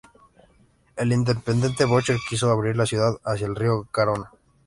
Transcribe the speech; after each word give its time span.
El 0.95 1.13
intendente 1.13 1.85
Boucher 1.85 2.17
quiso 2.27 2.49
abrir 2.49 2.75
la 2.75 2.87
ciudad 2.87 3.19
hacia 3.23 3.45
el 3.45 3.55
río 3.55 3.85
Garona. 3.93 4.31